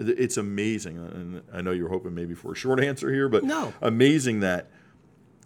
[0.00, 3.72] It's amazing, and I know you're hoping maybe for a short answer here, but No.
[3.80, 4.66] amazing that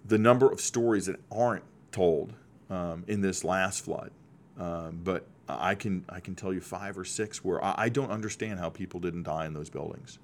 [0.07, 2.33] the number of stories that aren't told
[2.71, 4.11] um, in this last flood.
[4.59, 8.11] Um, but I can I can tell you five or six where I, I don't
[8.11, 10.19] understand how people didn't die in those buildings.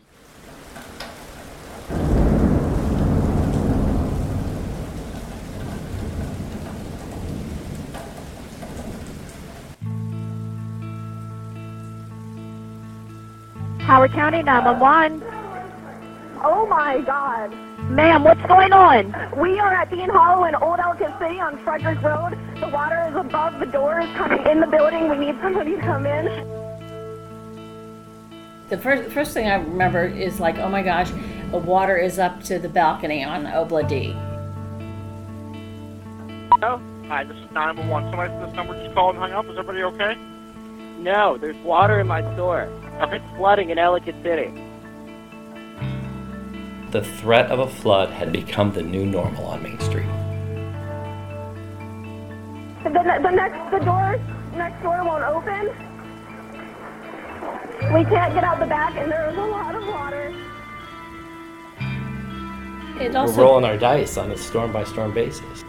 [13.85, 15.23] Howard County 911.
[16.43, 17.53] Oh my God.
[17.91, 19.13] Ma'am, what's going on?
[19.39, 22.39] We are at Dean Hollow in Old Ellicott City on Frederick Road.
[22.61, 25.11] The water is above the doors coming in the building.
[25.11, 26.25] We need somebody to come in.
[28.71, 31.11] The first first thing I remember is like, oh my gosh,
[31.51, 34.15] the water is up to the balcony on Obla D.
[36.63, 38.11] Oh, hi, this is 911.
[38.11, 39.45] Somebody from this number just called and hung up.
[39.45, 40.34] Is everybody okay?
[41.05, 42.67] No, there's water in my store.
[43.13, 44.51] It's flooding in Ellicott City.
[46.93, 50.07] The threat of a flood had become the new normal on Main Street.
[52.85, 54.19] The, the next, the door
[54.57, 55.67] next door won't open.
[57.93, 60.35] We can't get out the back, and there is a lot of water.
[62.99, 65.65] It We're also rolling our dice on a storm by storm basis.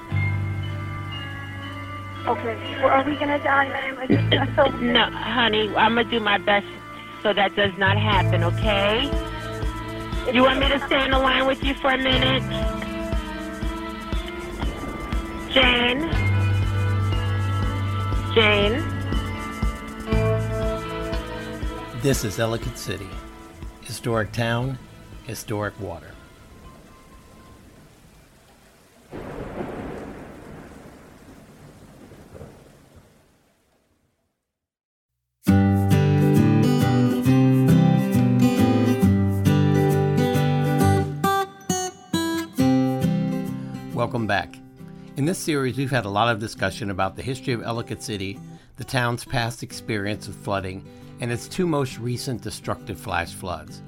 [2.27, 3.97] Okay, well, are we gonna die, ma'am?
[3.99, 6.65] I just I feel No, honey, I'm gonna do my best
[7.21, 9.03] so that does not happen, okay?
[10.33, 12.41] You want me to stay on the line with you for a minute?
[15.51, 16.01] Jane?
[18.33, 18.83] Jane?
[22.01, 23.09] This is Ellicott City.
[23.81, 24.79] Historic town,
[25.25, 26.14] historic water.
[45.35, 48.39] This series, we've had a lot of discussion about the history of Ellicott City,
[48.77, 50.87] the town's past experience of flooding,
[51.19, 53.81] and its two most recent destructive flash floods.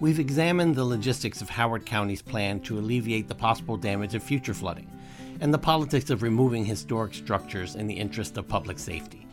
[0.00, 4.54] We've examined the logistics of Howard County's plan to alleviate the possible damage of future
[4.54, 4.90] flooding,
[5.40, 9.26] and the politics of removing historic structures in the interest of public safety.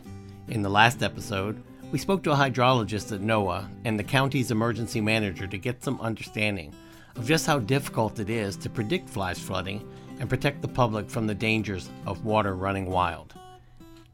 [0.50, 5.00] In the last episode, we spoke to a hydrologist at NOAA and the county's emergency
[5.00, 6.74] manager to get some understanding
[7.16, 9.90] of just how difficult it is to predict flash flooding
[10.20, 13.34] and protect the public from the dangers of water running wild.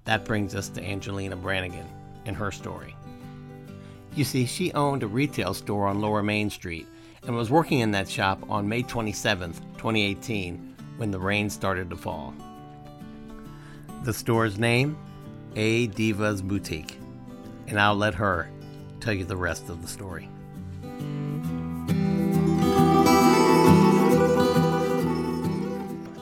[0.05, 1.87] That brings us to Angelina Brannigan
[2.25, 2.95] and her story.
[4.15, 6.87] You see, she owned a retail store on Lower Main Street
[7.25, 11.95] and was working in that shop on May 27, 2018, when the rain started to
[11.95, 12.33] fall.
[14.03, 14.97] The store's name?
[15.55, 16.97] A Divaz Boutique.
[17.67, 18.49] And I'll let her
[18.99, 20.29] tell you the rest of the story.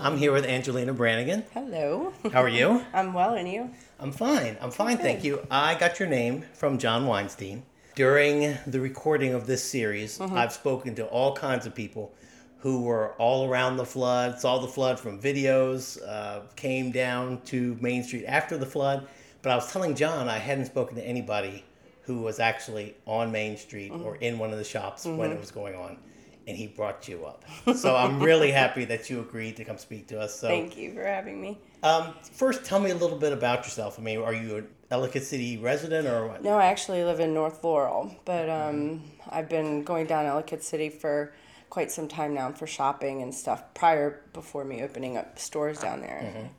[0.01, 1.43] I'm here with Angelina Brannigan.
[1.53, 2.11] Hello.
[2.33, 2.83] How are you?
[2.93, 3.69] I'm well, and you?
[3.99, 4.57] I'm fine.
[4.59, 5.45] I'm fine, thank you.
[5.51, 7.61] I got your name from Jon Weinstein.
[7.93, 10.35] During the recording of this series, mm-hmm.
[10.35, 12.15] I've spoken to all kinds of people
[12.61, 17.77] who were all around the flood, saw the flood from videos, uh, came down to
[17.79, 19.07] Main Street after the flood.
[19.43, 21.63] But I was telling John I hadn't spoken to anybody
[22.01, 24.03] who was actually on Main Street mm-hmm.
[24.03, 25.33] or in one of the shops when mm-hmm.
[25.33, 25.99] it was going on.
[26.47, 27.45] And he brought you up.
[27.75, 30.39] So I'm really happy that you agreed to come speak to us.
[30.39, 31.57] So Thank you for having me.
[31.83, 33.99] um, first, tell me a little bit about yourself.
[33.99, 36.43] I mean, are you an Ellicott City resident or what?
[36.43, 40.89] No, I actually live in North Laurel, but um, I've been going down Ellicott City
[40.89, 41.33] for
[41.69, 46.01] quite some time now for shopping and stuff prior before me opening up stores down
[46.01, 46.49] there.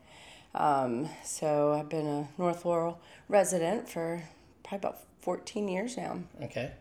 [0.55, 4.23] Um, so I've been a North Laurel resident for
[4.63, 6.21] probably about 14 years now.
[6.43, 6.73] Okay.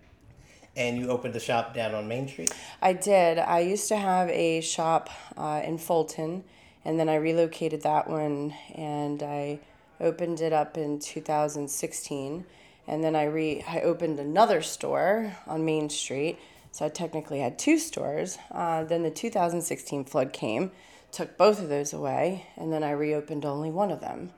[0.76, 2.54] And you opened a shop down on Main Street?
[2.82, 3.40] I did.
[3.40, 6.44] I used to have a shop uh, in Fulton,
[6.86, 9.60] and then I relocated that one, and I
[10.00, 12.46] opened it up in 2016,
[12.88, 16.40] and then I re I opened another store on Main Street.
[16.72, 18.38] So I technically had two stores.
[18.50, 20.72] Uh, then the 2016 flood came,
[21.12, 24.32] took both of those away, and then I reopened only one of them.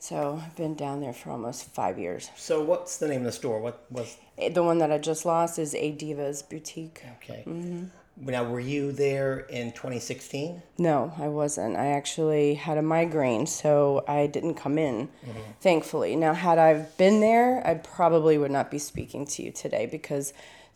[0.00, 2.30] So I've been down there for almost five years.
[2.34, 3.60] So, what's the name of the store?
[3.60, 4.16] What was.
[4.38, 7.04] Eh, The one that I just lost is A Divaz Boutique.
[7.18, 7.44] Okay.
[7.46, 7.84] Mm-hmm.
[8.16, 10.62] Now, were you there in 2016?
[10.78, 11.76] No, I wasn't.
[11.76, 15.40] I actually had a migraine, so I didn't come in, mm-hmm.
[15.60, 16.16] thankfully.
[16.16, 20.32] Now, had I been there, I probably would not be speaking to you today because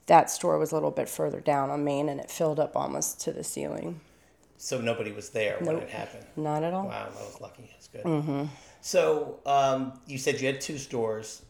[0.06, 3.20] that store was a little bit further down on Main and it filled up almost
[3.22, 4.00] to the ceiling.
[4.58, 6.26] So, nobody was there when it happened?
[6.36, 6.86] Not at all.
[6.86, 7.70] Wow, that was lucky.
[7.72, 8.04] That's good.
[8.04, 8.44] Mm-hmm.
[8.94, 11.40] So, um, you said you had two stores.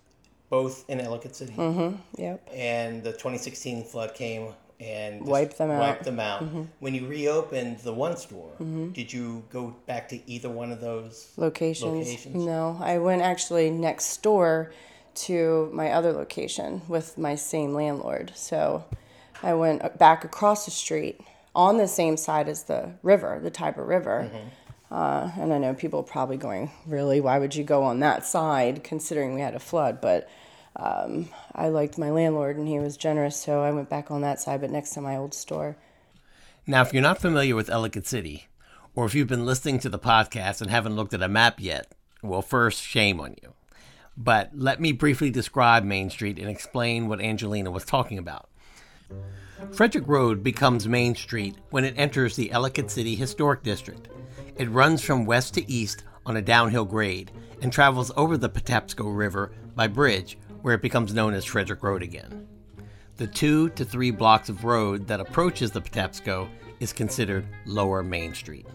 [0.50, 1.52] both in Ellicott City.
[1.54, 1.96] Mm-hmm.
[2.22, 2.48] Yep.
[2.54, 5.80] And the 2016 flood came and Wiped them out.
[5.80, 6.44] Wiped them out.
[6.44, 6.68] Mhm.
[6.78, 8.92] When you reopened the one store, Mhm.
[8.92, 11.90] did you go back to either one of those locations.
[12.06, 12.36] locations?
[12.36, 14.70] No, I went actually next door
[15.26, 18.30] to my other location with my same landlord.
[18.36, 18.84] So
[19.42, 21.20] I went back across the street
[21.52, 24.30] on the same side as the river, the Tiber River.
[24.94, 28.24] Uh, and I know people are probably going, really, why would you go on that
[28.24, 30.00] side considering we had a flood?
[30.00, 30.30] But
[30.76, 34.38] um, I liked my landlord and he was generous, so I went back on that
[34.38, 35.76] side, but next to my old store.
[36.64, 38.46] Now, if you're not familiar with Ellicott City,
[38.94, 41.90] or if you've been listening to the podcast and haven't looked at a map yet,
[42.22, 43.52] well, first, shame on you.
[44.16, 48.48] But let me briefly describe Main Street and explain what Angelina was talking about.
[49.72, 54.08] Frederick Road becomes Main Street when it enters the Ellicott City Historic District.
[54.56, 59.04] It runs from west to east on a downhill grade and travels over the Patapsco
[59.04, 62.46] River by bridge, where it becomes known as Frederick Road again.
[63.16, 66.48] The two to three blocks of road that approaches the Patapsco
[66.78, 68.66] is considered Lower Main Street.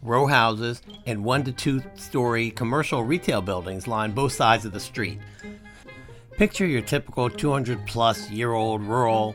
[0.00, 4.80] Row houses and one to two story commercial retail buildings line both sides of the
[4.80, 5.18] street.
[6.36, 9.34] Picture your typical 200 plus year old rural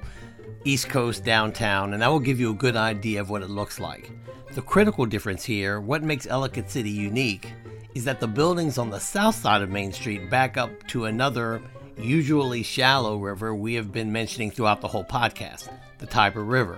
[0.65, 3.79] East Coast downtown, and that will give you a good idea of what it looks
[3.79, 4.11] like.
[4.53, 7.53] The critical difference here, what makes Ellicott City unique,
[7.95, 11.61] is that the buildings on the south side of Main Street back up to another,
[11.97, 16.77] usually shallow river we have been mentioning throughout the whole podcast, the Tiber River.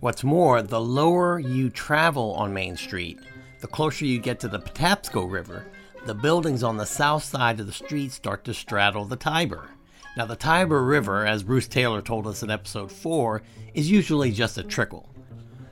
[0.00, 3.18] What's more, the lower you travel on Main Street,
[3.60, 5.66] the closer you get to the Patapsco River,
[6.06, 9.68] the buildings on the south side of the street start to straddle the Tiber.
[10.18, 13.40] Now, the Tiber River, as Bruce Taylor told us in episode 4,
[13.72, 15.08] is usually just a trickle.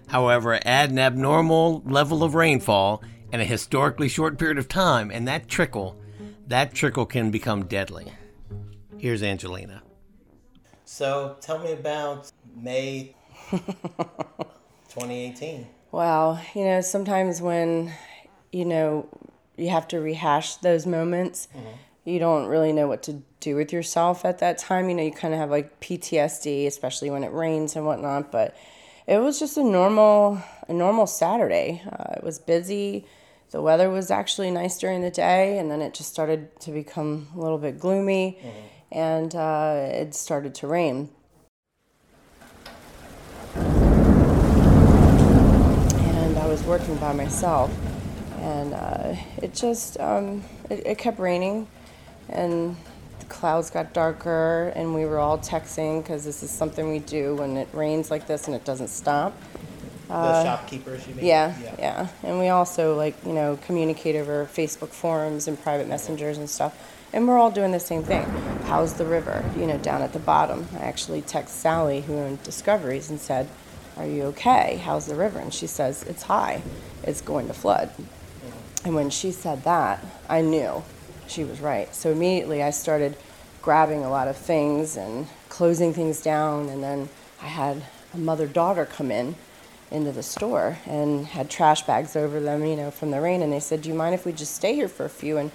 [0.06, 3.02] However, add an abnormal level of rainfall
[3.32, 6.00] in a historically short period of time, and that trickle,
[6.46, 8.12] that trickle can become deadly.
[8.98, 9.82] Here's Angelina.
[10.84, 13.16] So tell me about May
[13.50, 15.66] 2018.
[15.90, 17.92] Wow, you know, sometimes when,
[18.52, 19.08] you know,
[19.56, 21.68] you have to rehash those moments, mm-hmm.
[22.06, 24.88] You don't really know what to do with yourself at that time.
[24.88, 28.30] You know, you kind of have like PTSD, especially when it rains and whatnot.
[28.30, 28.56] But
[29.08, 31.82] it was just a normal, a normal Saturday.
[31.84, 33.06] Uh, it was busy.
[33.50, 37.28] The weather was actually nice during the day, and then it just started to become
[37.36, 38.38] a little bit gloomy,
[38.90, 41.10] and uh, it started to rain.
[43.54, 47.74] and I was working by myself,
[48.40, 51.66] and uh, it just um, it, it kept raining,
[52.28, 52.76] and
[53.20, 57.36] the clouds got darker, and we were all texting because this is something we do
[57.36, 59.34] when it rains like this and it doesn't stop.
[60.08, 61.24] The shopkeepers, you mean?
[61.24, 65.88] Uh, Yeah, yeah, and we also like you know communicate over Facebook forums and private
[65.88, 66.78] messengers and stuff,
[67.12, 68.22] and we're all doing the same thing.
[68.66, 69.44] How's the river?
[69.56, 70.68] You know, down at the bottom.
[70.74, 73.48] I actually text Sally, who owned Discoveries, and said,
[73.96, 74.80] "Are you okay?
[74.84, 76.62] How's the river?" And she says, "It's high.
[77.02, 77.90] It's going to flood."
[78.84, 80.84] And when she said that, I knew
[81.30, 81.94] she was right.
[81.94, 83.16] So immediately I started
[83.62, 86.68] grabbing a lot of things and closing things down.
[86.68, 87.08] And then
[87.42, 87.82] I had
[88.14, 89.34] a mother daughter come in
[89.90, 93.42] into the store and had trash bags over them, you know, from the rain.
[93.42, 95.50] And they said, Do you mind if we just stay here for a few and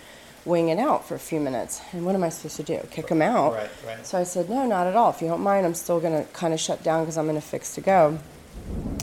[0.45, 1.81] wing it out for a few minutes?
[1.93, 2.79] And what am I supposed to do?
[2.91, 3.53] Kick them out?
[3.53, 4.05] Right, right.
[4.05, 5.09] So I said, No, not at all.
[5.09, 7.37] If you don't mind, I'm still going to kind of shut down because I'm in
[7.37, 8.19] a fix to go.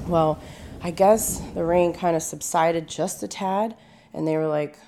[0.06, 0.40] Well,
[0.82, 3.75] I guess the rain kind of subsided just a tad,
[4.14, 4.78] and they were like,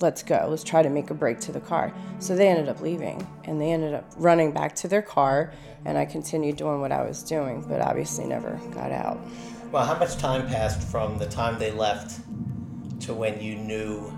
[0.00, 1.92] let's go, let's try to make a break to the car.
[2.18, 5.52] So they ended up leaving, and they ended up running back to their car,
[5.84, 9.18] and I continued doing what I was doing, but obviously never got out.
[9.72, 12.20] Well, how much time passed from the time they left
[13.02, 14.12] to when you knew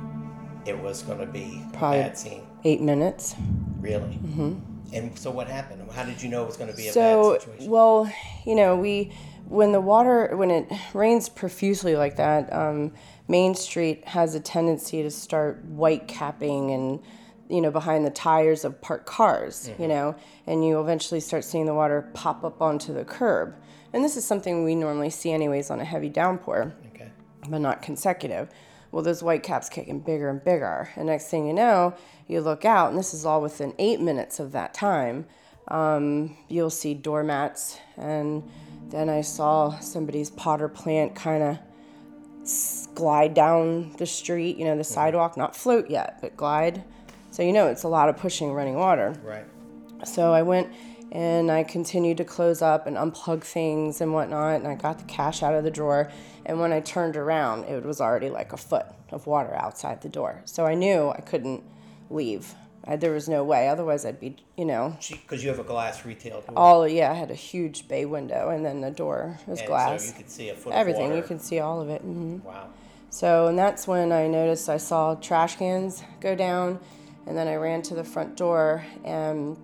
[0.66, 2.42] it was going to be a Probably bad scene?
[2.64, 3.34] eight minutes.
[3.80, 4.12] Really?
[4.12, 4.58] hmm
[4.92, 5.90] And so what happened?
[5.92, 7.70] How did you know it was going to be a so bad situation?
[7.70, 8.12] well
[8.44, 9.10] you know we
[9.50, 12.92] when the water when it rains profusely like that um,
[13.26, 17.00] main street has a tendency to start white capping and
[17.48, 20.14] you know behind the tires of parked cars you know
[20.46, 23.54] and you eventually start seeing the water pop up onto the curb
[23.92, 27.10] and this is something we normally see anyways on a heavy downpour Okay.
[27.48, 28.48] but not consecutive.
[28.92, 30.90] Well, those white caps getting bigger and bigger.
[30.96, 31.94] And next thing you know,
[32.26, 35.26] you look out, and this is all within eight minutes of that time.
[35.68, 38.42] Um, you'll see doormats, and
[38.90, 41.58] then I saw somebody's potter plant kind of
[42.94, 44.92] glide down the street, you know, the mm-hmm.
[44.94, 46.84] sidewalk, not float yet, but glide.
[47.30, 49.14] So you know it's a lot of pushing running water.
[49.22, 49.44] Right.
[50.04, 50.72] So I went
[51.12, 55.04] and I continued to close up and unplug things and whatnot, and I got the
[55.04, 56.10] cash out of the drawer.
[56.46, 60.08] And when I turned around, it was already like a foot of water outside the
[60.08, 60.42] door.
[60.44, 61.62] So I knew I couldn't
[62.10, 63.68] leave I, there was no way.
[63.68, 66.54] Otherwise, I'd be, you know, Because you have a glass retail door.
[66.56, 67.10] all yeah.
[67.10, 70.02] I had a huge bay window, and then the door was and glass.
[70.02, 72.00] So you could see a foot Everything you could see all of it.
[72.02, 72.68] hmm Wow.
[73.10, 76.78] So, and that's when I noticed I saw trash cans go down,
[77.26, 79.56] and then I ran to the front door, and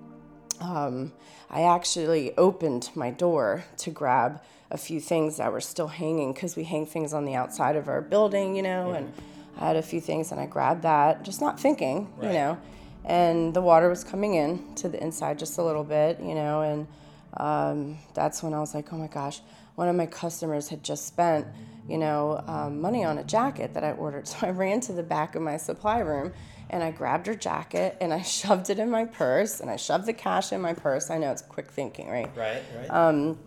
[0.60, 1.12] um,
[1.48, 6.56] I actually opened my door to grab a few things that were still hanging because
[6.56, 9.12] we hang things on the outside of our building, you know, and
[9.56, 12.58] I had a few things, and I grabbed that, just not thinking, you know,
[13.06, 16.60] and the water was coming in to the inside just a little bit, you know,
[16.62, 16.86] and
[17.38, 19.40] um, that's when I was like, oh my gosh,
[19.76, 21.46] one of my customers had just spent,
[21.88, 24.26] you know, um, money on a jacket that I ordered.
[24.28, 26.32] So I ran to the back of my supply room
[26.68, 30.06] and I grabbed her jacket and I shoved it in my purse and I shoved
[30.06, 31.10] the cash in my purse.
[31.10, 32.30] I know it's quick thinking, right?
[32.34, 32.90] Right, right.
[32.90, 33.38] Um,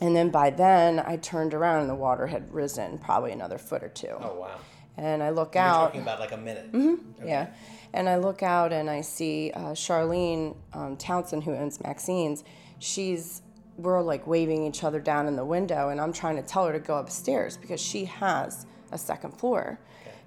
[0.00, 3.82] and then by then I turned around and the water had risen probably another foot
[3.82, 4.16] or two.
[4.20, 4.58] oh, wow.
[4.96, 5.86] And I look You're out.
[5.86, 6.72] talking about like a minute.
[6.72, 7.26] Mm-hmm.
[7.26, 7.46] Yeah.
[7.94, 12.44] And I look out and I see uh, Charlene um, Townsend, who owns Maxine's.
[12.78, 13.42] She's,
[13.76, 16.72] we're like waving each other down in the window, and I'm trying to tell her
[16.72, 19.78] to go upstairs because she has a second floor.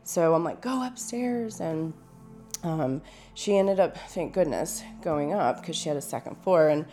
[0.03, 1.59] So I'm like, go upstairs.
[1.59, 1.93] And
[2.63, 3.01] um,
[3.33, 6.69] she ended up, thank goodness, going up because she had a second floor.
[6.69, 6.85] And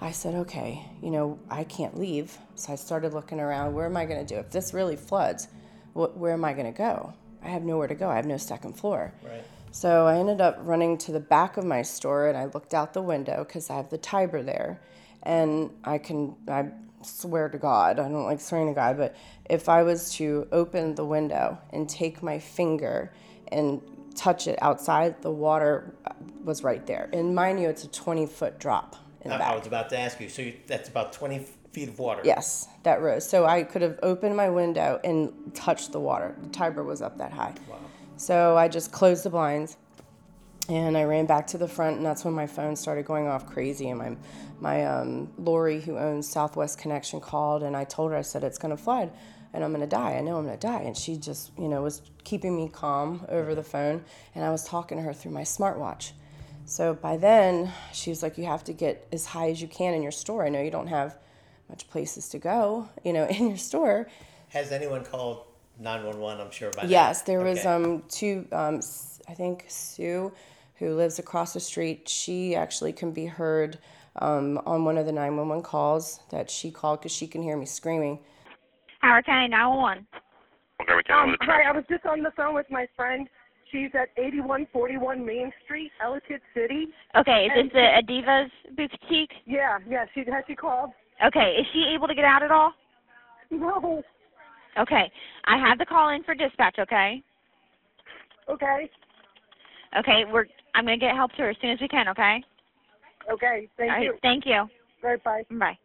[0.00, 2.36] I said, okay, you know, I can't leave.
[2.56, 3.74] So I started looking around.
[3.74, 4.38] Where am I going to do?
[4.40, 5.48] If this really floods,
[5.94, 7.14] wh- where am I going to go?
[7.42, 8.10] I have nowhere to go.
[8.10, 9.14] I have no second floor.
[9.22, 9.44] Right.
[9.76, 12.94] So I ended up running to the back of my store and I looked out
[12.94, 14.80] the window because I have the Tiber there.
[15.22, 16.70] And I can, I
[17.02, 19.14] swear to God, I don't like swearing to God, but
[19.50, 23.12] if I was to open the window and take my finger
[23.48, 23.82] and
[24.14, 25.94] touch it outside, the water
[26.42, 27.10] was right there.
[27.12, 29.98] And mind you, it's a 20 foot drop in the I, I was about to
[29.98, 30.30] ask you.
[30.30, 32.22] So you, that's about 20 feet of water.
[32.24, 33.28] Yes, that rose.
[33.28, 36.34] So I could have opened my window and touched the water.
[36.44, 37.52] The Tiber was up that high.
[37.68, 37.76] Wow.
[38.16, 39.76] So I just closed the blinds
[40.68, 43.46] and I ran back to the front, and that's when my phone started going off
[43.46, 43.88] crazy.
[43.90, 44.16] And my,
[44.58, 48.58] my um, Lori, who owns Southwest Connection, called, and I told her, I said, it's
[48.58, 49.12] going to flood
[49.56, 50.16] and I'm going to die.
[50.16, 50.82] I know I'm going to die.
[50.82, 54.04] And she just, you know, was keeping me calm over the phone,
[54.34, 56.12] and I was talking to her through my smartwatch.
[56.66, 59.94] So by then, she was like, you have to get as high as you can
[59.94, 60.44] in your store.
[60.44, 61.16] I know you don't have
[61.70, 64.08] much places to go, you know, in your store.
[64.50, 65.46] Has anyone called
[65.78, 66.46] 911?
[66.46, 66.88] I'm sure by now.
[66.88, 68.80] Yes, there was um two um
[69.28, 70.32] I think Sue,
[70.76, 72.08] who lives across the street.
[72.08, 73.78] She actually can be heard
[74.16, 77.42] um, on one of the nine one one calls that she called because she can
[77.42, 78.18] hear me screaming.
[79.00, 80.06] Howard County 911.
[80.80, 83.28] Um, hi, I was just on the phone with my friend.
[83.72, 86.88] She's at 8141 Main Street, Ellicott City.
[87.18, 89.32] Okay, is And this the A Divaz boutique?
[89.44, 90.04] Yeah, yeah.
[90.14, 90.90] She has she called?
[91.26, 92.72] Okay, is she able to get out at all?
[93.50, 94.02] No.
[94.78, 95.10] Okay,
[95.46, 96.76] I have the call in for dispatch.
[96.78, 97.22] Okay.
[98.48, 98.90] Okay.
[99.98, 100.46] Okay, we're.
[100.74, 102.08] I'm gonna get help to her as soon as we can.
[102.08, 102.42] Okay.
[103.30, 103.68] Okay.
[103.76, 104.14] Thank All right, you.
[104.22, 104.68] Thank you.
[105.02, 105.22] Right.
[105.24, 105.44] Bye.
[105.50, 105.78] Bye.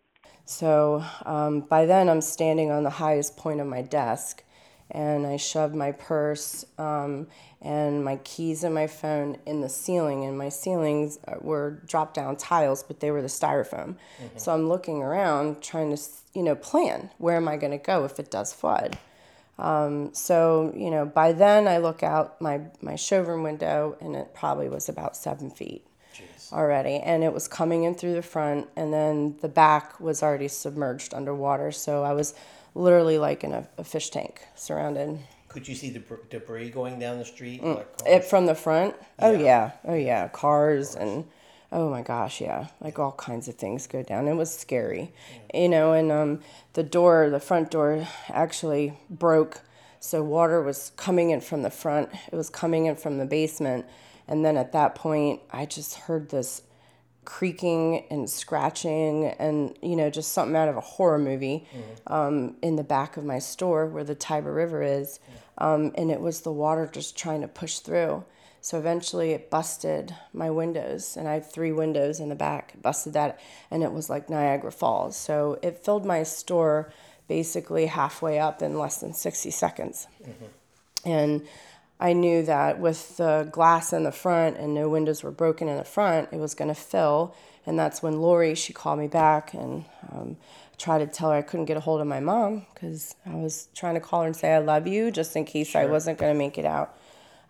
[0.45, 4.43] So um, by then, I'm standing on the highest point of my desk,
[4.91, 7.27] and I shoved my purse um,
[7.62, 10.25] and my keys and my phone in the ceiling.
[10.25, 13.95] And my ceilings uh, were drop down tiles, but they were the styrofoam.
[14.36, 16.01] So I'm looking around, trying to,
[16.33, 18.98] you know, plan where am I going to go if it does flood.
[19.60, 24.33] Um, so you know, by then I look out my my showroom window, and it
[24.33, 25.86] probably was about seven feet
[26.51, 30.48] already, and it was coming in through the front, and then the back was already
[30.48, 31.71] submerged underwater.
[31.71, 32.33] So I was
[32.75, 35.20] literally like in a, a fish tank, surrounded.
[35.48, 37.62] Could you see the debr- debris going down the street?
[37.62, 37.75] Mm.
[37.78, 38.96] Like It from the front?
[39.20, 39.40] Oh Yeah.
[39.40, 41.25] yeah, oh yeah, cars and
[41.72, 44.28] oh my gosh, yeah, like all kinds of things go down.
[44.28, 45.13] It was scary,
[45.54, 45.94] you know.
[45.94, 46.40] And um,
[46.74, 49.62] the door, the front door, actually broke,
[50.00, 52.10] so water was coming in from the front.
[52.32, 53.86] It was coming in from the basement,
[54.28, 56.62] and then at that point, I just heard this
[57.24, 61.68] creaking and scratching and you know just something out of a horror movie
[62.08, 65.20] um, in the back of my store where the Tiber River is
[65.60, 68.24] um, and it was the water just trying to push through.
[68.63, 72.82] So eventually it busted my windows and I have three windows in the back It
[72.82, 75.16] busted that and it was like Niagara Falls.
[75.18, 76.92] So it filled my store
[77.28, 80.08] basically halfway up in less than 60 seconds.
[81.06, 81.48] And
[82.01, 85.77] I knew that with the glass in the front and no windows were broken in
[85.77, 87.36] the front, it was going to fill.
[87.65, 90.38] And that's when Lori, she called me back and um,
[90.79, 93.67] tried to tell her I couldn't get a hold of my mom because I was
[93.75, 96.34] trying to call her and say I love you just in case I wasn't going
[96.34, 96.98] to make it out.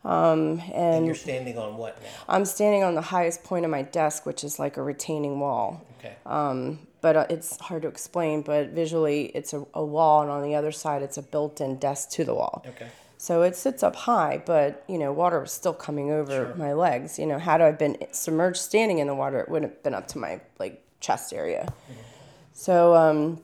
[0.03, 2.10] Um, And and you're standing on what now?
[2.27, 5.86] I'm standing on the highest point of my desk, which is like a retaining wall.
[6.00, 6.15] Okay.
[6.25, 10.43] Um, but uh, it's hard to explain, but visually it's a, a wall, and on
[10.43, 12.63] the other side it's a built-in desk to the wall.
[12.67, 12.88] Okay.
[13.22, 17.20] So it sits up high, but you know, water was still coming over my legs.
[17.20, 20.08] You know, had I been submerged standing in the water, it wouldn't have been up
[20.08, 21.72] to my like chest area.
[22.51, 23.40] So um,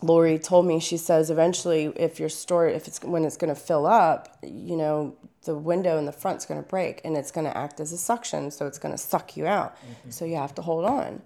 [0.00, 3.60] Lori told me, she says, eventually, if your store, if it's when it's going to
[3.60, 7.46] fill up, you know, the window in the front's going to break and it's going
[7.46, 9.76] to act as a suction, so it's going to suck you out.
[10.08, 11.20] So you have to hold on.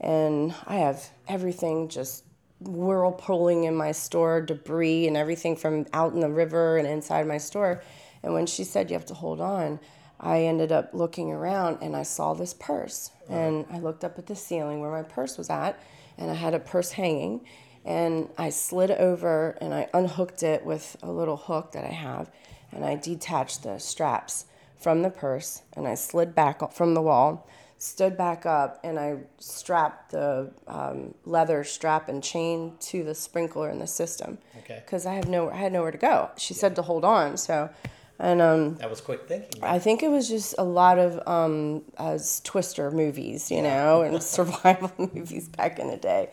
[0.00, 2.24] And I have everything just
[2.62, 7.38] whirlpooling in my store, debris and everything from out in the river and inside my
[7.38, 7.82] store.
[8.22, 9.78] And when she said you have to hold on,
[10.20, 13.10] I ended up looking around and I saw this purse.
[13.28, 13.38] Uh-huh.
[13.38, 15.80] And I looked up at the ceiling where my purse was at,
[16.16, 17.42] and I had a purse hanging.
[17.84, 22.30] And I slid over and I unhooked it with a little hook that I have,
[22.72, 24.46] and I detached the straps
[24.76, 28.98] from the purse, and I slid back up from the wall, stood back up, and
[28.98, 34.38] I strapped the um, leather strap and chain to the sprinkler in the system.
[34.58, 34.82] Okay.
[34.84, 36.30] Because I have no, I had nowhere to go.
[36.36, 37.70] She said to hold on, so,
[38.18, 39.62] and um, That was quick thinking.
[39.62, 44.20] I think it was just a lot of um, uh, Twister movies, you know, and
[44.36, 46.30] survival movies back in the day.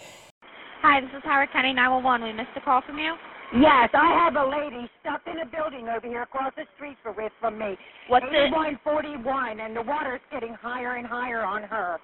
[0.82, 2.28] Hi, this is Howard County 911.
[2.28, 3.16] We missed a call from you.
[3.54, 7.12] Yes, I have a lady stuck in a building over here across the street for
[7.12, 7.78] with from me.
[8.08, 8.48] What's it?
[8.54, 12.00] 8141, and the water's getting higher and higher on her.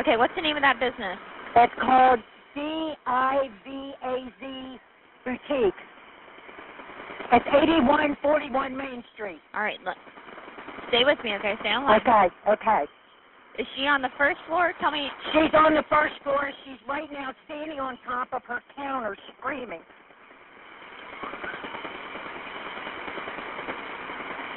[0.00, 1.18] Okay, what's the name of that business?
[1.54, 2.20] It's called
[2.54, 4.78] D I V A Z
[5.24, 5.74] Boutique.
[7.32, 9.40] It's 8141 Main Street.
[9.54, 9.96] All right, look.
[10.88, 11.54] Stay with me, okay?
[11.60, 12.00] Stay on line.
[12.00, 12.84] Okay, okay.
[13.58, 14.72] Is she on the first floor?
[14.80, 15.08] Tell me.
[15.32, 16.50] She's on the first floor.
[16.64, 19.82] She's right now standing on top of her counter screaming.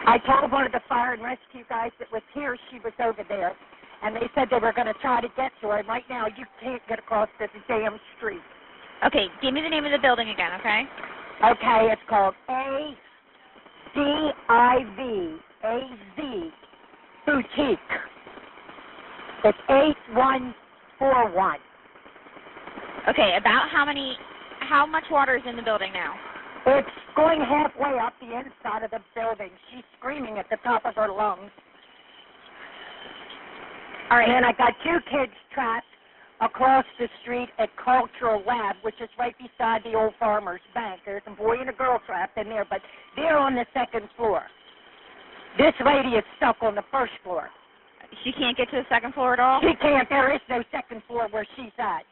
[0.07, 3.23] I told one of the fire and rescue guys that was here she was over
[3.27, 3.53] there,
[4.03, 5.77] and they said they were going to try to get to her.
[5.77, 8.41] And right now, you can't get across this damn street.
[9.05, 10.83] Okay, give me the name of the building again, okay?
[11.43, 12.93] Okay, it's called A
[13.93, 15.35] D I V
[15.65, 15.79] A
[16.15, 16.49] Z
[17.25, 17.79] Boutique.
[19.45, 21.59] It's 8141.
[23.07, 24.17] Okay, about how many,
[24.61, 26.15] how much water is in the building now?
[26.65, 29.51] It's going halfway up the inside of the building.
[29.69, 31.51] She's screaming at the top of her lungs.
[34.09, 34.27] All right.
[34.27, 35.85] And then I got two kids trapped
[36.41, 41.01] across the street at Cultural Lab, which is right beside the old Farmers Bank.
[41.05, 42.81] There's a boy and a girl trapped in there, but
[43.15, 44.41] they're on the second floor.
[45.59, 47.51] This lady is stuck on the first floor.
[48.23, 49.61] She can't get to the second floor at all?
[49.61, 50.07] She can't.
[50.09, 52.03] There is no second floor where she's at.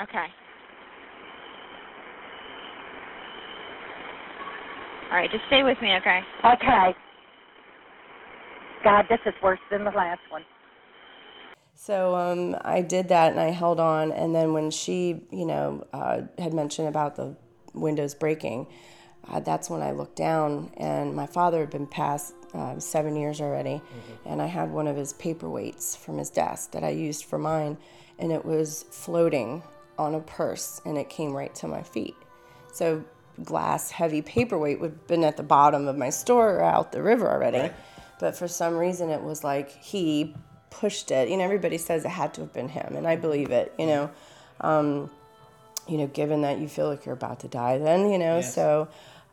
[0.00, 0.26] Okay.
[5.10, 6.20] All right, just stay with me, okay?
[6.44, 6.94] Okay.
[8.84, 10.44] God, this is worse than the last one.
[11.74, 14.12] So um, I did that and I held on.
[14.12, 17.36] And then when she, you know, uh, had mentioned about the
[17.72, 18.66] windows breaking,
[19.30, 23.40] uh, that's when I looked down and my father had been passed uh, seven years
[23.40, 23.80] already.
[24.24, 27.76] And I had one of his paperweights from his desk that I used for mine.
[28.18, 29.62] And it was floating
[29.98, 32.16] on a purse and it came right to my feet.
[32.72, 33.04] So
[33.44, 37.02] glass heavy paperweight would have been at the bottom of my store or out the
[37.02, 37.70] river already.
[38.18, 40.34] But for some reason, it was like he
[40.70, 41.28] pushed it.
[41.28, 43.72] You know, everybody says it had to have been him, and I believe it.
[43.78, 44.10] You know,
[44.60, 45.10] um,
[45.86, 48.54] you know, given that you feel like you're about to die, then you know, Yes.
[48.54, 48.88] so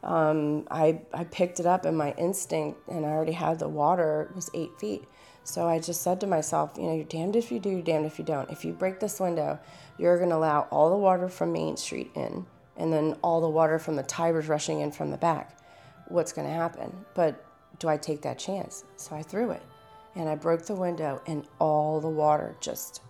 [0.05, 4.31] um, I I picked it up, and my instinct, and I already had the water
[4.35, 5.03] was eight feet.
[5.43, 8.05] So I just said to myself, you know, you're damned if you do, you're damned
[8.05, 8.49] if you don't.
[8.49, 9.59] If you break this window,
[9.97, 12.45] you're going to allow all the water from Main Street in,
[12.77, 15.57] and then all the water from the Tiber's rushing in from the back.
[16.07, 17.05] What's going to happen?
[17.13, 17.43] But
[17.79, 18.85] do I take that chance?
[18.95, 19.61] So I threw it,
[20.15, 23.01] and I broke the window, and all the water just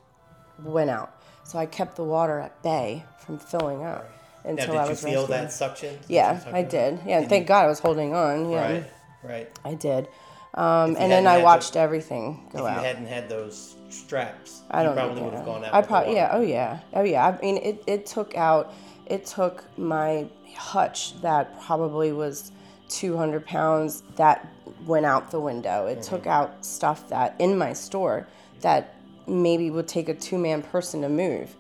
[0.64, 1.22] went out.
[1.44, 4.10] So I kept the water at bay from filling up
[4.46, 5.42] until now, did I you was feel rescuing.
[5.42, 6.00] that suction?
[6.08, 7.00] Yeah, I did.
[7.06, 8.50] Yeah, and thank God I was holding on.
[8.50, 8.92] Yeah, Right,
[9.24, 9.60] right.
[9.64, 10.08] I did.
[10.54, 12.78] Um, and then I watched the- everything go out.
[12.78, 15.74] If you hadn't had those straps, I don't you probably would have gone out.
[15.74, 16.30] I probably yeah.
[16.32, 16.80] Oh yeah.
[16.94, 17.28] Oh yeah.
[17.28, 18.74] I mean, it, it took out.
[19.06, 22.52] It took my hutch that probably was
[22.90, 24.48] 200 pounds that
[24.86, 25.88] went out the window.
[25.88, 28.26] It took out stuff that in my store
[28.62, 28.96] that
[29.28, 31.56] maybe would take a two man person to move,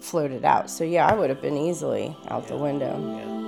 [0.00, 0.70] floated out.
[0.70, 2.98] So yeah, I would have been easily out the window.
[3.16, 3.38] Yeah.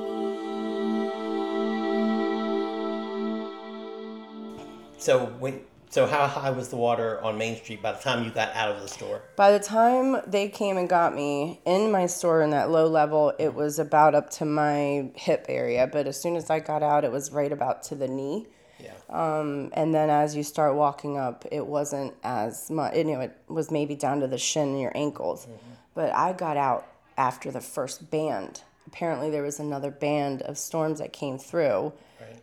[4.99, 8.31] So when, so how high was the water on Main Street by the time you
[8.31, 9.23] got out of the store?
[9.35, 13.33] By the time they came and got me in my store in that low level,
[13.39, 15.87] it was about up to my hip area.
[15.87, 18.47] But as soon as I got out, it was right about to the knee.
[18.79, 18.93] Yeah.
[19.09, 22.95] Um, and then as you start walking up, it wasn't as much.
[22.95, 25.49] You know, it was maybe down to the shin and your ankles.
[25.95, 30.99] But I got out after the first band apparently there was another band of storms
[30.99, 31.93] that came through,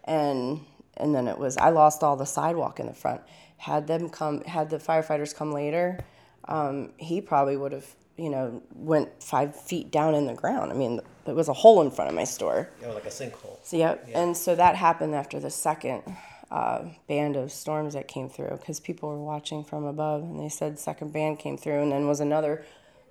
[0.06, 0.62] and
[0.96, 3.22] and then it was I lost all the sidewalk in the front.
[3.58, 6.00] Had them come, had the firefighters come later,
[6.46, 10.72] um, he probably would have you know went five feet down in the ground.
[10.72, 12.70] I mean, there was a hole in front of my store.
[12.82, 13.58] Know, like a sinkhole.
[13.64, 16.04] So yeah, and so that happened after the second
[16.50, 20.50] uh, band of storms that came through because people were watching from above, and they
[20.50, 22.64] said second band came through, and then was another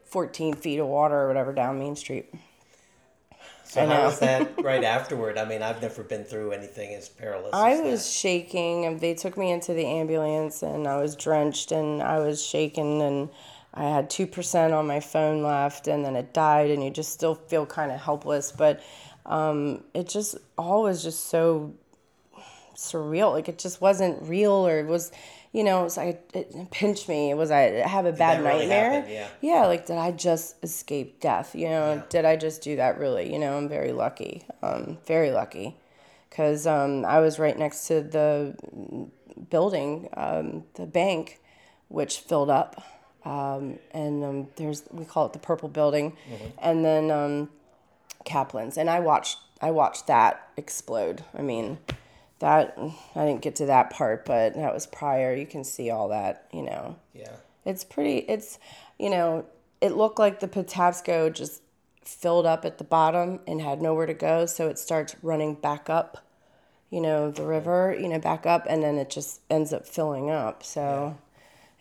[0.06, 2.32] 14 feet of water or whatever down Main Street.
[3.64, 5.38] So I how was that right afterward?
[5.38, 7.50] I mean, I've never been through anything as perilous.
[7.52, 11.72] I as was shaking, and they took me into the ambulance, and I was drenched,
[11.72, 13.28] and I was shaking, and
[13.74, 17.12] I had two percent on my phone left, and then it died, and you just
[17.12, 18.52] still feel kind of helpless.
[18.52, 18.82] But
[19.26, 21.74] um, it just all was just so
[22.76, 23.32] surreal.
[23.32, 25.10] Like it just wasn't real, or it was,
[25.56, 27.30] you know, it was like it pinched me.
[27.30, 28.92] It was I have a bad really nightmare.
[28.92, 29.10] happen?
[29.10, 29.28] Yeah.
[29.40, 31.54] Yeah, like did I just escape death?
[31.54, 32.98] You know, did I just do that?
[32.98, 33.32] Really?
[33.32, 34.44] You know, I'm very lucky.
[34.62, 35.74] Um, very lucky,
[36.28, 38.54] because um, I was right next to the
[39.48, 41.40] building, um, the bank,
[41.88, 42.84] which filled up.
[43.24, 46.18] Um, and um, there's we call it the purple building,
[46.58, 47.48] and then um,
[48.26, 51.24] Caplan's, and I watched I watched that explode.
[51.34, 51.78] I mean,
[52.38, 52.78] that
[53.14, 55.34] I didn't get to that part, but that was prior.
[55.34, 56.96] You can see all that, you know.
[57.14, 57.36] Yeah.
[57.64, 58.18] It's pretty.
[58.18, 58.58] It's
[58.98, 59.44] you know,
[59.80, 61.62] it looked like the Patapsco just
[62.04, 65.90] filled up at the bottom and had nowhere to go, so it starts running back
[65.90, 66.24] up.
[66.90, 70.30] You know, the river, you know, back up, and then it just ends up filling
[70.30, 70.62] up.
[70.62, 71.18] So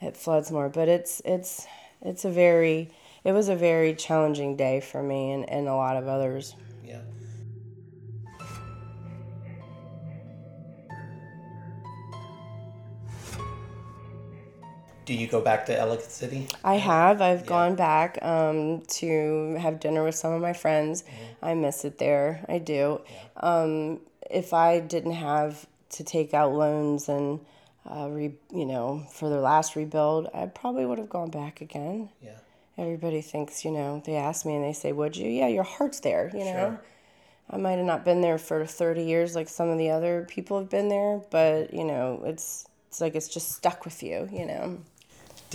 [0.01, 0.69] it floods more.
[0.69, 1.67] But it's it's
[2.01, 2.89] it's a very
[3.23, 6.55] it was a very challenging day for me and, and a lot of others.
[15.05, 16.47] Do you go back to Ellicott City?
[16.63, 17.21] I have.
[17.21, 21.03] I've gone back um, to have dinner with some of my friends.
[21.41, 22.43] I miss it there.
[22.49, 23.01] I do.
[23.37, 27.39] Um, if I didn't have to take out loans and
[27.89, 32.09] uh, re, you know, for the last rebuild, I probably would have gone back again.
[32.21, 32.37] Yeah.
[32.77, 35.99] Everybody thinks, you know, they ask me and they say, "Would you?" Yeah, your heart's
[35.99, 36.31] there.
[36.33, 36.51] You know.
[36.51, 36.81] Sure.
[37.47, 40.57] I might have not been there for 30 years like some of the other people
[40.57, 44.45] have been there, but you know, it's it's like it's just stuck with you, you
[44.45, 44.79] know.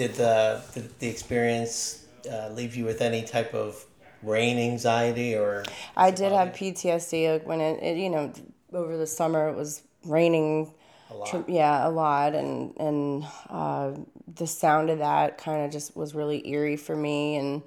[0.00, 3.84] Did the the, the experience uh, leave you with any type of
[4.22, 5.62] rain anxiety or?
[5.94, 8.32] I did have PTSD when it, it, you know,
[8.72, 10.72] over the summer it was raining.
[11.10, 11.26] A lot.
[11.28, 13.92] tr- yeah, a lot, and and uh,
[14.36, 17.60] the sound of that kind of just was really eerie for me, and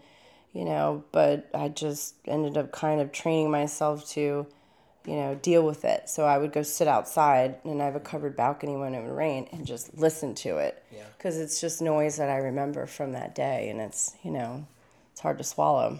[0.53, 4.47] you know, but I just ended up kind of training myself to,
[5.05, 6.09] you know, deal with it.
[6.09, 9.15] So I would go sit outside, and I have a covered balcony when it would
[9.15, 11.03] rain, and just listen to it, Yeah.
[11.17, 14.65] because it's just noise that I remember from that day, and it's you know,
[15.11, 15.99] it's hard to swallow.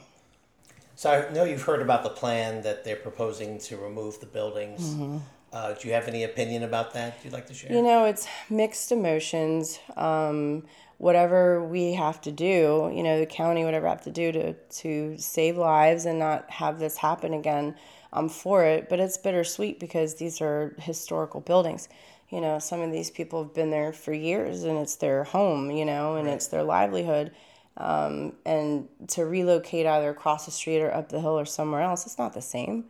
[0.96, 4.94] So I know you've heard about the plan that they're proposing to remove the buildings.
[4.96, 5.22] Mhm.
[5.52, 7.72] Uh, do you have any opinion about that you'd like to share?
[7.72, 9.80] You know, it's mixed emotions.
[9.98, 10.64] Um,
[11.04, 14.54] whatever we have to do, you know, the county, whatever I have to do to,
[14.54, 17.76] to save lives and not have this happen again,
[18.14, 18.88] I'm for it.
[18.88, 21.90] But it's bittersweet because these are historical buildings.
[22.30, 25.72] You know, some of these people have been there for years and it's their home,
[25.72, 27.34] you know, and it's their livelihood.
[27.76, 32.06] Um, and to relocate either across the street or up the hill or somewhere else,
[32.06, 32.86] it's not the same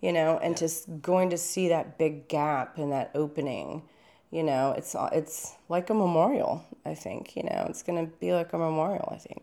[0.00, 3.82] you know, and just going to see that big gap and that opening,
[4.30, 6.64] you know, it's it's like a memorial.
[6.84, 9.08] I think you know, it's gonna be like a memorial.
[9.12, 9.42] I think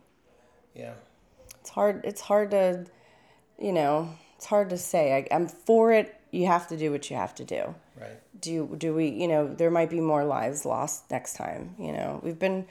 [0.73, 0.93] Yeah.
[1.59, 2.01] it's hard.
[2.05, 2.85] It's hard to,
[3.59, 5.15] you know, it's hard to say.
[5.17, 6.15] I, I'm for it.
[6.31, 7.75] You have to do what you have to do.
[7.99, 8.19] Right.
[8.39, 9.07] Do do we?
[9.09, 11.75] You know, there might be more lives lost next time.
[11.79, 12.65] You know, we've been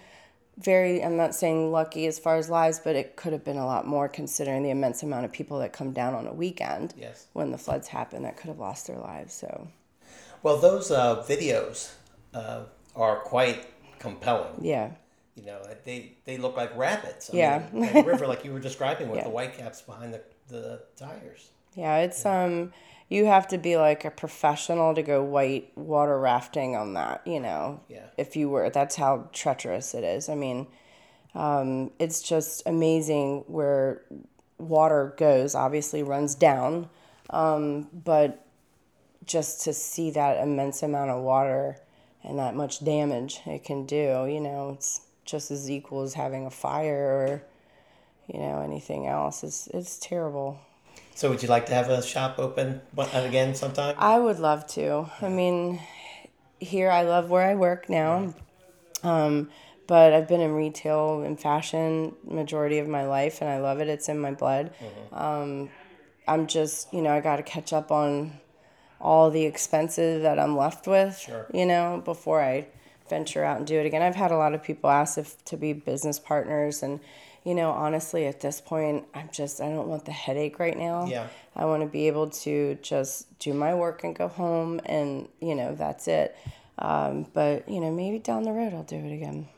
[0.58, 3.66] very i'm not saying lucky as far as lives but it could have been a
[3.66, 7.26] lot more considering the immense amount of people that come down on a weekend Yes.
[7.34, 9.68] when the floods happen that could have lost their lives so
[10.42, 11.92] Well, those uh, videos
[12.38, 12.60] uh,
[12.94, 13.60] are quite
[13.98, 14.54] compelling.
[14.72, 14.88] yeah
[15.36, 17.30] You know, they they look like rapids.
[17.32, 17.58] I Yeah.
[17.72, 19.28] mean, like river, like you were describing, with Yeah.
[19.28, 20.22] the white caps behind the,
[20.54, 20.64] the
[21.02, 21.42] tires.
[21.82, 22.72] yeah it's um
[23.14, 27.40] you have to be like a professional to go white water rafting on that you
[27.46, 28.06] know Yeah.
[28.24, 30.66] if you were that's how treacherous it is i mean
[31.34, 34.00] um, it's just amazing where
[34.58, 36.88] water goes obviously runs down
[37.30, 38.28] um, but
[39.34, 41.76] just to see that immense amount of water
[42.26, 46.46] and that much damage it can do you know it's just as equal as having
[46.46, 47.42] a fire or
[48.32, 50.58] you know anything else it's it's terrible
[51.14, 52.80] So, would you like to have a shop open
[53.12, 53.94] again sometime?
[53.98, 55.08] I would love to.
[55.22, 55.80] I mean,
[56.60, 58.34] here I love where I work now,
[59.02, 59.48] um,
[59.86, 63.88] but I've been in retail and fashion majority of my life, and I love it.
[63.88, 64.72] It's in my blood.
[65.10, 65.70] Um,
[66.28, 68.32] I'm just, you know, I got to catch up on
[69.00, 71.46] all the expenses that I'm left with, Sure.
[71.52, 72.66] you know, before I
[73.08, 74.02] venture out and do it again.
[74.02, 77.00] I've had a lot of people ask if to be business partners and
[77.44, 81.06] you know, honestly at this point, I'm just I don't want the headache right now.
[81.06, 81.28] Yeah.
[81.54, 85.54] I want to be able to just do my work and go home and, you
[85.54, 86.36] know, that's it.
[86.78, 89.48] Um, but, you know, maybe down the road I'll do it again.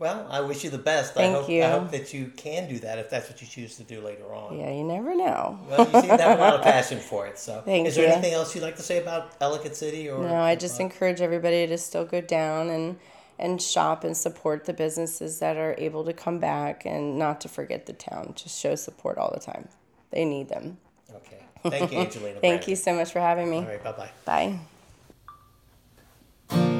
[0.00, 1.12] Well, I wish you the best.
[1.12, 1.62] I Thank hope, you.
[1.62, 4.34] I hope that you can do that if that's what you choose to do later
[4.34, 4.58] on.
[4.58, 5.60] Yeah, you never know.
[5.68, 7.38] Well, you seem to have a lot of passion for it.
[7.38, 8.12] So, Thank is there you.
[8.14, 10.08] anything else you'd like to say about Ellicott City?
[10.08, 12.98] Or No, I just encourage everybody to still go down and
[13.38, 17.48] and shop and support the businesses that are able to come back and not to
[17.48, 18.32] forget the town.
[18.34, 19.68] Just show support all the time.
[20.10, 20.78] They need them.
[21.14, 21.42] Okay.
[21.62, 22.32] Thank you, Angelina.
[22.40, 22.70] Thank Brandon.
[22.70, 23.58] you so much for having me.
[23.58, 23.84] All right.
[23.84, 24.58] Bye bye.
[26.48, 26.79] Bye.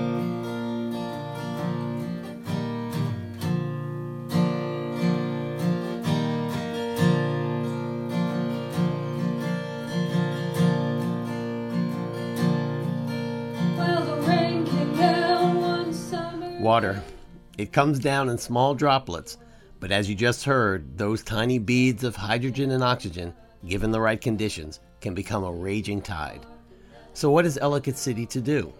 [16.71, 17.03] Water.
[17.59, 19.39] It comes down in small droplets,
[19.81, 23.35] but as you just heard, those tiny beads of hydrogen and oxygen,
[23.67, 26.47] given the right conditions, can become a raging tide.
[27.13, 28.73] So, what is Ellicott City to do?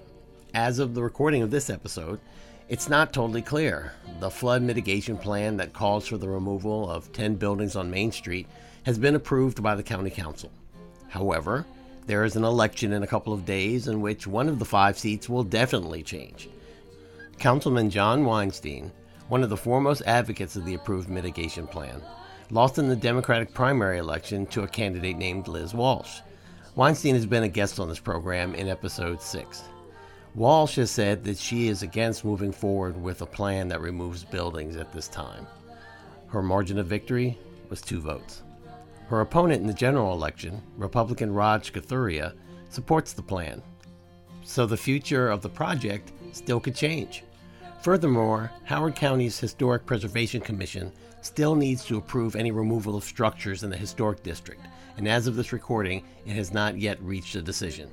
[0.55, 2.21] As of the recording of this episode,
[2.69, 3.93] it's not totally clear.
[4.21, 8.47] The flood mitigation plan that calls for the removal of 10 buildings on Main Street
[8.85, 10.53] has been approved by the County Council.
[11.09, 11.67] However,
[12.07, 14.97] there is an election in a couple of days in which one of the five
[14.97, 16.49] seats will definitely change.
[17.41, 18.93] Councilman Jon Weinstein,
[19.29, 22.03] one of the foremost advocates of the approved mitigation plan,
[22.51, 26.21] lost in the Democratic primary election to a candidate named Liz Walsh.
[26.75, 29.65] Weinstein has been a guest on this program in episode 6.
[30.35, 34.77] Walsh has said that she is against moving forward with a plan that removes buildings
[34.77, 35.47] at this time.
[36.27, 37.39] Her margin of victory
[37.71, 38.43] was two votes.
[39.09, 42.35] Her opponent in the general election, Republican Raj Kathuria,
[42.69, 43.63] supports the plan.
[44.45, 47.25] So the future of the project still could change.
[47.83, 53.71] Furthermore, Howard County's Historic Preservation Commission still needs to approve any removal of structures in
[53.71, 54.67] the historic district,
[54.99, 57.91] and as of this recording, it has not yet reached a decision.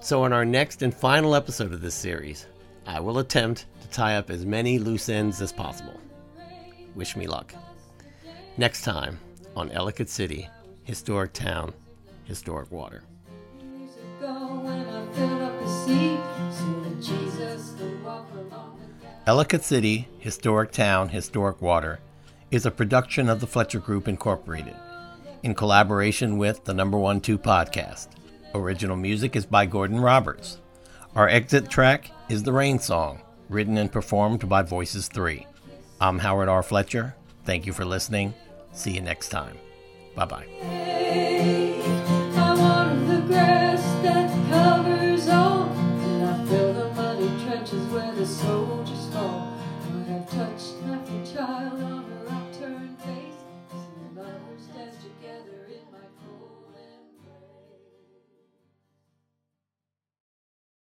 [0.00, 2.46] So, in our next and final episode of this series,
[2.86, 6.00] I will attempt to tie up as many loose ends as possible.
[6.96, 7.54] Wish me luck.
[8.56, 9.20] Next time
[9.54, 10.48] on Ellicott City,
[10.82, 11.72] Historic Town,
[12.24, 13.02] Historic Water.
[19.26, 21.98] Ellicott City, Historic Town, Historic Water
[22.52, 24.76] is a production of the Fletcher Group Incorporated
[25.42, 28.06] in collaboration with the Number One Two podcast.
[28.54, 30.60] Original music is by Gordon Roberts.
[31.16, 35.44] Our exit track is The Rain Song, written and performed by Voices 3.
[36.00, 36.62] I'm Howard R.
[36.62, 37.16] Fletcher.
[37.44, 38.32] Thank you for listening.
[38.72, 39.58] See you next time.
[40.14, 41.25] Bye bye.